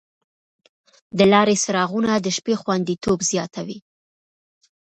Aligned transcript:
د 1.17 1.19
لارې 1.31 1.55
څراغونه 1.63 2.11
د 2.19 2.27
شپې 2.37 2.53
خوندیتوب 2.61 3.19
زیاتوي. 3.31 3.79